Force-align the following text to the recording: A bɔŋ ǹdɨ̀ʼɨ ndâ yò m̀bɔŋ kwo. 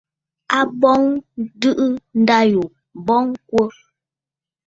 A 0.57 0.59
bɔŋ 0.79 1.01
ǹdɨ̀ʼɨ 1.45 1.85
ndâ 2.21 2.37
yò 2.53 2.63
m̀bɔŋ 2.99 3.25
kwo. 3.49 3.63